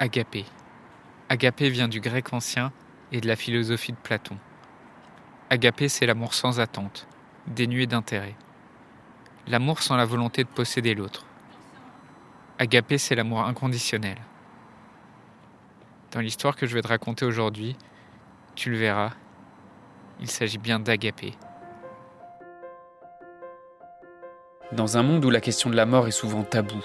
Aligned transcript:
Agapé. 0.00 0.44
Agapé 1.28 1.70
vient 1.70 1.88
du 1.88 1.98
grec 2.00 2.32
ancien 2.32 2.70
et 3.10 3.20
de 3.20 3.26
la 3.26 3.34
philosophie 3.34 3.90
de 3.90 3.96
Platon. 3.96 4.38
Agapé, 5.50 5.88
c'est 5.88 6.06
l'amour 6.06 6.34
sans 6.34 6.60
attente, 6.60 7.08
dénué 7.48 7.88
d'intérêt. 7.88 8.36
L'amour 9.48 9.82
sans 9.82 9.96
la 9.96 10.04
volonté 10.04 10.44
de 10.44 10.48
posséder 10.48 10.94
l'autre. 10.94 11.26
Agapé, 12.60 12.96
c'est 12.96 13.16
l'amour 13.16 13.40
inconditionnel. 13.40 14.18
Dans 16.12 16.20
l'histoire 16.20 16.54
que 16.54 16.66
je 16.66 16.74
vais 16.74 16.82
te 16.82 16.88
raconter 16.88 17.24
aujourd'hui, 17.24 17.76
tu 18.54 18.70
le 18.70 18.76
verras, 18.76 19.10
il 20.20 20.30
s'agit 20.30 20.58
bien 20.58 20.78
d'Agapé. 20.78 21.34
Dans 24.70 24.96
un 24.96 25.02
monde 25.02 25.24
où 25.24 25.30
la 25.30 25.40
question 25.40 25.70
de 25.70 25.76
la 25.76 25.86
mort 25.86 26.06
est 26.06 26.12
souvent 26.12 26.44
taboue, 26.44 26.84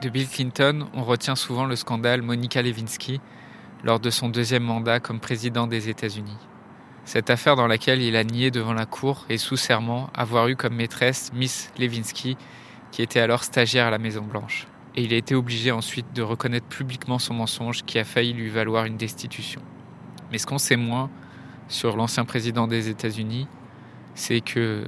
De 0.00 0.08
Bill 0.08 0.26
Clinton, 0.26 0.86
on 0.94 1.04
retient 1.04 1.36
souvent 1.36 1.66
le 1.66 1.76
scandale 1.76 2.22
Monica 2.22 2.62
Lewinsky 2.62 3.20
lors 3.84 4.00
de 4.00 4.08
son 4.08 4.30
deuxième 4.30 4.62
mandat 4.62 4.98
comme 4.98 5.20
président 5.20 5.66
des 5.66 5.90
États-Unis. 5.90 6.38
Cette 7.04 7.28
affaire 7.28 7.54
dans 7.54 7.66
laquelle 7.66 8.00
il 8.00 8.16
a 8.16 8.24
nié 8.24 8.50
devant 8.50 8.72
la 8.72 8.86
cour 8.86 9.26
et 9.28 9.36
sous 9.36 9.58
serment 9.58 10.08
avoir 10.14 10.48
eu 10.48 10.56
comme 10.56 10.74
maîtresse 10.74 11.32
Miss 11.34 11.70
Lewinsky, 11.78 12.38
qui 12.92 13.02
était 13.02 13.20
alors 13.20 13.44
stagiaire 13.44 13.88
à 13.88 13.90
la 13.90 13.98
Maison-Blanche. 13.98 14.68
Et 14.96 15.02
il 15.02 15.12
a 15.12 15.18
été 15.18 15.34
obligé 15.34 15.70
ensuite 15.70 16.14
de 16.14 16.22
reconnaître 16.22 16.66
publiquement 16.68 17.18
son 17.18 17.34
mensonge 17.34 17.82
qui 17.84 17.98
a 17.98 18.04
failli 18.04 18.32
lui 18.32 18.48
valoir 18.48 18.86
une 18.86 18.96
destitution. 18.96 19.60
Mais 20.32 20.38
ce 20.38 20.46
qu'on 20.46 20.56
sait 20.56 20.76
moins 20.76 21.10
sur 21.68 21.98
l'ancien 21.98 22.24
président 22.24 22.66
des 22.66 22.88
États-Unis, 22.88 23.46
c'est 24.14 24.40
que 24.40 24.84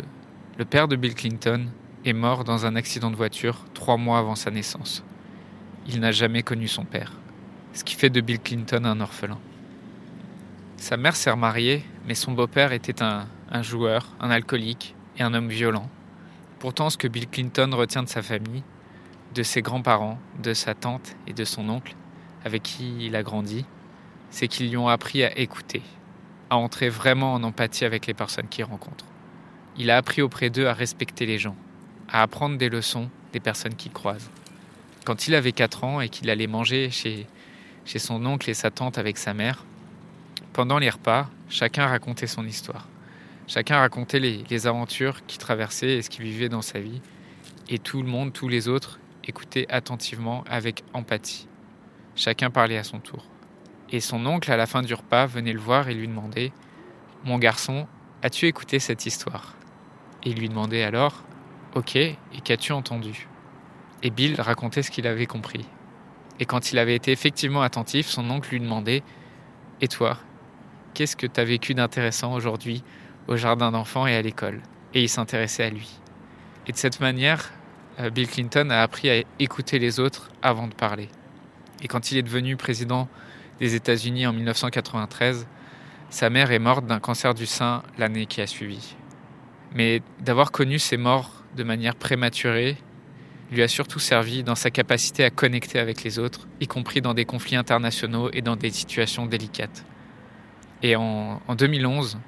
le 0.57 0.65
père 0.65 0.89
de 0.89 0.97
Bill 0.97 1.15
Clinton 1.15 1.67
est 2.05 2.13
mort 2.13 2.45
dans 2.45 2.67
un 2.67 2.77
accident 2.77 3.11
de 3.11 3.17
voiture 3.17 3.65
trois 3.75 3.97
mois 3.97 4.19
avant 4.19 4.35
sa 4.35 4.51
naissance. 4.51 5.05
Il 5.87 6.01
n'a 6.01 6.13
jamais 6.13 6.43
connu 6.43 6.69
son 6.69 6.85
père, 6.85 7.13
ce 7.73 7.85
qui 7.85 7.95
fait 7.95 8.11
de 8.11 8.21
Bill 8.21 8.41
Clinton 8.41 8.85
un 8.85 9.01
orphelin. 9.01 9.39
Sa 10.77 10.97
mère 10.97 11.15
s'est 11.15 11.31
remariée, 11.31 11.85
mais 12.07 12.15
son 12.15 12.33
beau-père 12.33 12.73
était 12.73 13.03
un, 13.03 13.27
un 13.51 13.63
joueur, 13.63 14.09
un 14.21 14.31
alcoolique 14.31 14.95
et 15.19 15.23
un 15.23 15.35
homme 15.35 15.49
violent. 15.49 15.89
Pourtant, 16.59 16.91
ce 16.91 16.97
que 16.97 17.09
Bill 17.09 17.29
Clinton 17.29 17.71
retient 17.73 18.03
de 18.03 18.09
sa 18.09 18.23
famille, 18.23 18.63
de 19.35 19.43
ses 19.43 19.63
grands-parents, 19.63 20.19
de 20.43 20.55
sa 20.55 20.75
tante 20.75 21.17
et 21.27 21.33
de 21.33 21.45
son 21.45 21.69
oncle, 21.69 21.95
avec 22.45 22.63
qui 22.63 22.95
il 23.01 23.17
a 23.17 23.23
grandi, 23.23 23.65
c'est 24.31 24.49
qu'ils 24.49 24.71
lui 24.71 24.77
ont 24.77 24.89
appris 24.89 25.23
à 25.23 25.39
écouter, 25.39 25.83
à 26.51 26.57
entrer 26.57 26.89
vraiment 26.89 27.35
en 27.35 27.43
empathie 27.43 27.85
avec 27.85 28.07
les 28.07 28.15
personnes 28.15 28.49
qu'il 28.49 28.65
rencontre. 28.65 29.05
Il 29.77 29.91
a 29.91 29.97
appris 29.97 30.23
auprès 30.23 30.51
d'eux 30.51 30.67
à 30.67 30.73
respecter 30.73 31.27
les 31.27 31.39
gens, 31.39 31.57
à 32.13 32.23
apprendre 32.23 32.59
des 32.59 32.69
leçons 32.69 33.09
des 33.33 33.41
personnes 33.41 33.75
qu'il 33.75 33.91
croise. 33.91 34.31
Quand 35.05 35.27
il 35.27 35.35
avait 35.35 35.53
4 35.53 35.85
ans 35.85 36.01
et 36.01 36.11
qu'il 36.11 36.31
allait 36.31 36.47
manger 36.47 36.91
chez, 36.91 37.27
chez 37.85 37.99
son 37.99 38.25
oncle 38.27 38.49
et 38.49 38.55
sa 38.55 38.71
tante 38.71 38.99
avec 38.99 39.17
sa 39.17 39.35
mère, 39.35 39.65
pendant 40.53 40.79
les 40.79 40.91
repas, 40.91 41.29
chacun 41.49 41.87
racontait 41.87 42.27
son 42.27 42.47
histoire. 42.47 42.87
Chacun 43.49 43.79
racontait 43.79 44.21
les, 44.21 44.45
les 44.49 44.67
aventures 44.67 45.25
qu'il 45.27 45.39
traversait 45.39 45.97
et 45.97 46.03
ce 46.03 46.11
qu'il 46.11 46.25
vivait 46.25 46.51
dans 46.51 46.63
sa 46.63 46.79
vie. 46.79 47.01
Et 47.69 47.79
tout 47.79 48.03
le 48.03 48.09
monde, 48.09 48.33
tous 48.33 48.49
les 48.49 48.69
autres, 48.69 49.01
écoutaient 49.25 49.67
attentivement 49.71 50.45
avec 50.49 50.85
empathie. 50.93 51.49
Chacun 52.15 52.51
parlait 52.51 52.77
à 52.77 52.85
son 52.85 52.99
tour. 52.99 53.25
Et 53.91 54.01
son 54.01 54.25
oncle, 54.27 54.53
à 54.53 54.57
la 54.57 54.67
fin 54.67 54.83
du 54.83 54.93
repas, 54.95 55.27
venait 55.27 55.53
le 55.53 55.59
voir 55.59 55.89
et 55.89 55.95
lui 55.95 56.07
demandait 56.07 56.53
Mon 57.25 57.39
garçon, 57.39 57.87
as-tu 58.23 58.47
écouté 58.47 58.79
cette 58.79 59.07
histoire? 59.07 59.55
Et 60.23 60.31
il 60.31 60.39
lui 60.39 60.49
demandait 60.49 60.85
alors 60.85 61.25
Ok, 61.75 61.97
et 61.97 62.19
qu'as-tu 62.45 62.73
entendu? 62.73 63.29
Et 64.03 64.11
Bill 64.11 64.39
racontait 64.39 64.83
ce 64.83 64.91
qu'il 64.91 65.07
avait 65.07 65.25
compris. 65.25 65.65
Et 66.39 66.45
quand 66.45 66.71
il 66.71 66.79
avait 66.79 66.95
été 66.95 67.13
effectivement 67.13 67.63
attentif, 67.63 68.09
son 68.09 68.29
oncle 68.31 68.51
lui 68.51 68.61
demandait 68.61 69.03
Et 69.81 69.89
toi, 69.89 70.19
qu'est-ce 70.93 71.17
que 71.17 71.27
tu 71.27 71.41
as 71.41 71.45
vécu 71.45 71.73
d'intéressant 71.73 72.35
aujourd'hui 72.35 72.85
au 73.27 73.37
jardin 73.37 73.71
d'enfants 73.71 74.07
et 74.07 74.15
à 74.15 74.21
l'école? 74.21 74.61
Et 74.93 75.03
il 75.03 75.09
s'intéressait 75.09 75.65
à 75.65 75.71
lui. 75.71 75.99
Et 76.67 76.73
de 76.73 76.77
cette 76.77 77.01
manière, 77.01 77.51
euh, 78.01 78.11
Bill 78.11 78.29
Clinton 78.29 78.69
a 78.69 78.83
appris 78.83 79.09
à 79.09 79.23
écouter 79.39 79.79
les 79.79 79.99
autres 79.99 80.31
avant 80.43 80.67
de 80.67 80.75
parler. 80.75 81.09
Et 81.81 81.89
quand 81.89 82.13
il 82.13 82.19
est 82.19 82.23
devenu 82.23 82.57
président 82.57 83.09
des 83.61 83.75
États-Unis 83.75 84.27
en 84.27 84.35
1993, 84.35 85.47
sa 86.11 86.29
mère 86.29 86.53
est 86.53 86.59
morte 86.59 86.85
d'un 86.85 87.01
cancer 87.01 87.33
du 87.33 87.47
sein 87.47 87.83
l'année 87.97 88.27
qui 88.27 88.43
a 88.43 88.47
suivi. 88.47 88.95
Mais 89.75 90.03
d'avoir 90.21 90.53
connu 90.53 90.79
ces 90.79 90.99
morts 90.99 91.42
de 91.57 91.65
manière 91.65 91.95
prématurée 91.95 92.77
lui 93.51 93.63
a 93.63 93.69
surtout 93.69 93.99
servi 93.99 94.43
dans 94.43 94.55
sa 94.55 94.71
capacité 94.71 95.25
à 95.25 95.31
connecter 95.31 95.79
avec 95.79 96.03
les 96.05 96.19
autres, 96.19 96.49
y 96.61 96.67
compris 96.67 97.03
dans 97.03 97.13
des 97.13 97.27
conflits 97.27 97.57
internationaux 97.57 98.31
et 98.33 98.41
dans 98.41 98.57
des 98.57 98.71
situations 98.71 99.27
délicates. 99.27 99.85
Et 100.83 100.97
en, 100.97 101.41
en 101.47 101.55
2011, 101.55 102.19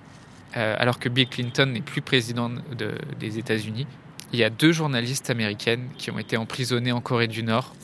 euh, 0.57 0.77
alors 0.79 0.99
que 0.99 1.09
Bill 1.09 1.27
Clinton 1.27 1.67
n'est 1.67 1.81
plus 1.81 2.03
président 2.03 2.51
de, 2.51 2.93
des 3.19 3.39
États-Unis, 3.39 3.87
il 4.33 4.39
y 4.39 4.45
a 4.45 4.51
deux 4.51 4.73
journalistes 4.73 5.31
américaines 5.31 5.89
qui 5.97 6.11
ont 6.11 6.19
été 6.19 6.37
emprisonnées 6.37 6.93
en 6.93 7.01
Corée 7.01 7.29
du 7.29 7.43
Nord 7.43 7.75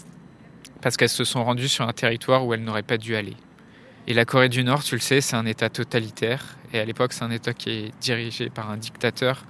parce 0.82 0.96
qu'elles 0.96 1.08
se 1.08 1.24
sont 1.24 1.44
rendues 1.44 1.68
sur 1.68 1.86
un 1.88 1.92
territoire 1.92 2.46
où 2.46 2.54
elles 2.54 2.64
n'auraient 2.64 2.82
pas 2.82 2.98
dû 2.98 3.16
aller. 3.16 3.36
Et 4.06 4.14
la 4.14 4.24
Corée 4.24 4.48
du 4.48 4.64
Nord, 4.64 4.82
tu 4.82 4.94
le 4.94 5.00
sais, 5.00 5.20
c'est 5.20 5.36
un 5.36 5.46
État 5.46 5.68
totalitaire. 5.68 6.56
Et 6.72 6.80
à 6.80 6.84
l'époque, 6.84 7.12
c'est 7.12 7.22
un 7.22 7.30
État 7.30 7.52
qui 7.52 7.70
est 7.70 7.90
dirigé 8.00 8.48
par 8.50 8.70
un 8.70 8.76
dictateur. 8.76 9.44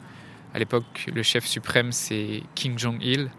À 0.55 0.59
l'époque, 0.59 1.09
le 1.12 1.22
chef 1.22 1.47
suprême, 1.47 1.93
c'est 1.93 2.43
Kim 2.55 2.78
Jong-il. 2.78 3.31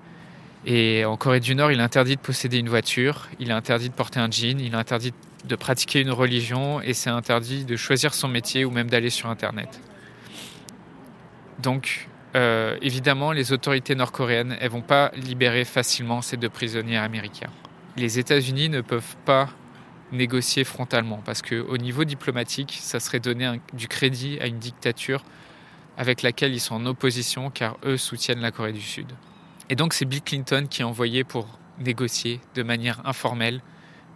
Et 0.65 1.05
en 1.05 1.17
Corée 1.17 1.39
du 1.39 1.55
Nord, 1.55 1.71
il 1.71 1.79
est 1.79 1.83
interdit 1.83 2.15
de 2.15 2.21
posséder 2.21 2.59
une 2.59 2.69
voiture, 2.69 3.27
il 3.39 3.49
est 3.49 3.53
interdit 3.53 3.89
de 3.89 3.93
porter 3.93 4.19
un 4.19 4.29
jean, 4.29 4.59
il 4.59 4.73
est 4.73 4.77
interdit 4.77 5.11
de 5.45 5.55
pratiquer 5.55 6.01
une 6.01 6.11
religion 6.11 6.81
et 6.81 6.93
c'est 6.93 7.09
interdit 7.09 7.65
de 7.65 7.75
choisir 7.75 8.13
son 8.13 8.27
métier 8.27 8.63
ou 8.63 8.69
même 8.69 8.87
d'aller 8.87 9.09
sur 9.09 9.29
Internet. 9.29 9.81
Donc, 11.59 12.07
euh, 12.35 12.77
évidemment, 12.81 13.31
les 13.31 13.51
autorités 13.51 13.95
nord-coréennes, 13.95 14.55
elles 14.61 14.69
vont 14.69 14.81
pas 14.81 15.11
libérer 15.15 15.65
facilement 15.65 16.21
ces 16.21 16.37
deux 16.37 16.49
prisonniers 16.49 16.97
américains. 16.97 17.49
Les 17.97 18.19
États-Unis 18.19 18.69
ne 18.69 18.81
peuvent 18.81 19.15
pas 19.25 19.49
négocier 20.11 20.63
frontalement 20.63 21.21
parce 21.25 21.41
qu'au 21.41 21.77
niveau 21.77 22.03
diplomatique, 22.03 22.77
ça 22.81 22.99
serait 22.99 23.19
donner 23.19 23.59
du 23.73 23.87
crédit 23.87 24.37
à 24.41 24.45
une 24.45 24.59
dictature 24.59 25.23
avec 25.97 26.21
laquelle 26.21 26.53
ils 26.53 26.59
sont 26.59 26.75
en 26.75 26.85
opposition 26.85 27.49
car 27.49 27.77
eux 27.83 27.97
soutiennent 27.97 28.41
la 28.41 28.51
Corée 28.51 28.73
du 28.73 28.81
Sud. 28.81 29.07
Et 29.69 29.75
donc 29.75 29.93
c'est 29.93 30.05
Bill 30.05 30.21
Clinton 30.21 30.67
qui 30.69 30.81
est 30.81 30.85
envoyé 30.85 31.23
pour 31.23 31.47
négocier 31.79 32.39
de 32.55 32.63
manière 32.63 33.05
informelle, 33.05 33.61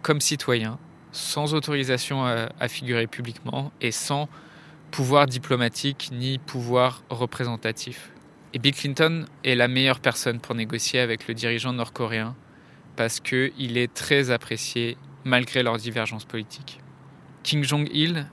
comme 0.02 0.20
citoyen, 0.20 0.78
sans 1.12 1.54
autorisation 1.54 2.24
à, 2.24 2.68
figurer 2.68 3.06
publiquement 3.06 3.72
et 3.80 3.90
sans 3.90 4.28
pouvoir 4.90 5.26
diplomatique 5.26 6.10
ni 6.12 6.38
pouvoir 6.38 7.02
représentatif. 7.10 8.10
Et 8.52 8.58
Bill 8.58 8.74
Clinton 8.74 9.24
est 9.44 9.54
la 9.54 9.68
meilleure 9.68 10.00
personne 10.00 10.40
pour 10.40 10.54
négocier 10.54 11.00
avec 11.00 11.26
le 11.26 11.34
dirigeant 11.34 11.72
nord-coréen 11.72 12.34
parce 12.94 13.20
qu'il 13.20 13.76
est 13.76 13.92
très 13.92 14.30
apprécié 14.30 14.96
malgré 15.24 15.62
leurs 15.62 15.76
divergences 15.76 16.24
politiques. 16.24 16.80
Kim 17.42 17.62
Jong-il 17.62 18.26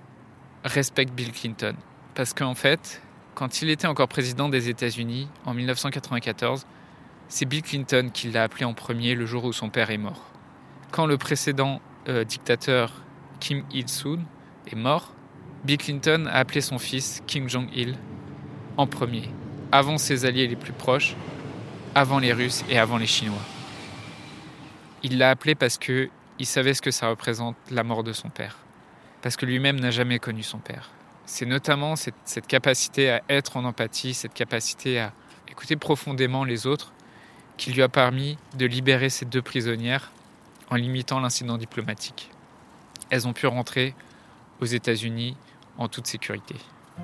respecte 0.63 1.13
Bill 1.13 1.31
Clinton 1.31 1.75
parce 2.15 2.33
qu'en 2.33 2.53
fait, 2.53 3.01
quand 3.35 3.61
il 3.61 3.69
était 3.69 3.87
encore 3.87 4.07
président 4.07 4.49
des 4.49 4.69
États-Unis 4.69 5.27
en 5.45 5.53
1994, 5.53 6.65
c'est 7.27 7.45
Bill 7.45 7.63
Clinton 7.63 8.09
qui 8.13 8.29
l'a 8.29 8.43
appelé 8.43 8.65
en 8.65 8.73
premier 8.73 9.15
le 9.15 9.25
jour 9.25 9.45
où 9.45 9.53
son 9.53 9.69
père 9.69 9.89
est 9.89 9.97
mort. 9.97 10.21
Quand 10.91 11.05
le 11.05 11.17
précédent 11.17 11.81
euh, 12.07 12.23
dictateur 12.23 12.93
Kim 13.39 13.63
Il-sung 13.71 14.23
est 14.71 14.75
mort, 14.75 15.13
Bill 15.63 15.77
Clinton 15.77 16.27
a 16.27 16.37
appelé 16.39 16.61
son 16.61 16.77
fils 16.77 17.23
Kim 17.25 17.49
Jong-il 17.49 17.95
en 18.77 18.85
premier, 18.85 19.29
avant 19.71 19.97
ses 19.97 20.25
alliés 20.25 20.47
les 20.47 20.55
plus 20.55 20.73
proches, 20.73 21.15
avant 21.95 22.19
les 22.19 22.33
Russes 22.33 22.63
et 22.69 22.77
avant 22.77 22.97
les 22.97 23.07
Chinois. 23.07 23.41
Il 25.01 25.17
l'a 25.17 25.31
appelé 25.31 25.55
parce 25.55 25.77
que 25.77 26.09
il 26.39 26.45
savait 26.45 26.73
ce 26.73 26.81
que 26.81 26.91
ça 26.91 27.09
représente 27.09 27.55
la 27.71 27.83
mort 27.83 28.03
de 28.03 28.13
son 28.13 28.29
père, 28.29 28.57
parce 29.21 29.37
que 29.37 29.45
lui-même 29.45 29.79
n'a 29.79 29.91
jamais 29.91 30.19
connu 30.19 30.43
son 30.43 30.57
père. 30.57 30.89
C'est 31.25 31.45
notamment 31.45 31.95
cette, 31.95 32.47
capacité 32.47 33.09
à 33.09 33.21
être 33.29 33.57
en 33.57 33.63
empathie, 33.63 34.13
cette 34.13 34.33
capacité 34.33 34.99
à 34.99 35.13
écouter 35.49 35.75
profondément 35.75 36.43
les 36.43 36.67
autres, 36.67 36.91
qui 37.57 37.71
lui 37.71 37.81
a 37.81 37.89
permis 37.89 38.37
de 38.57 38.65
libérer 38.65 39.09
ces 39.09 39.25
deux 39.25 39.41
prisonnières 39.41 40.11
en 40.69 40.75
limitant 40.75 41.19
l'incident 41.19 41.57
diplomatique. 41.57 42.29
Elles 43.09 43.27
ont 43.27 43.33
pu 43.33 43.47
rentrer 43.47 43.93
aux 44.59 44.65
États-Unis 44.65 45.37
en 45.77 45.87
toute 45.87 46.07
sécurité. 46.07 46.55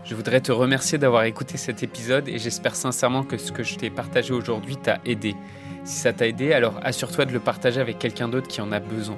Je 0.04 0.16
voudrais 0.16 0.42
te 0.42 0.52
remercier 0.52 0.98
d'avoir 0.98 1.24
écouté 1.24 1.58
cet 1.58 1.84
épisode 1.84 2.28
et 2.28 2.40
j'espère 2.40 2.76
sincèrement 2.76 3.24
que 3.24 3.38
ce 3.38 3.52
que 3.52 3.64
je 3.64 3.76
t'ai 3.76 3.90
partagé 3.90 4.34
aujourd'hui 4.34 4.78
t'a 4.78 5.00
aidé. 5.06 5.36
Si 5.84 5.98
ça 5.98 6.14
t'a 6.14 6.28
aidé, 6.28 6.54
alors 6.54 6.80
assure-toi 6.84 7.26
de 7.26 7.32
le 7.32 7.40
partager 7.40 7.80
avec 7.80 8.00
quelqu'un 8.00 8.28
d'autre 8.28 8.48
qui 8.48 8.62
en 8.62 8.72
a 8.72 8.80
besoin. 8.80 9.18